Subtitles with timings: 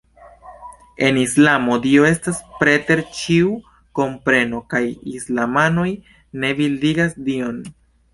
[1.07, 3.51] En Islamo, Dio estas preter ĉiu
[3.99, 4.81] kompreno kaj
[5.19, 5.87] islamanoj
[6.45, 7.61] ne bildigas Dion.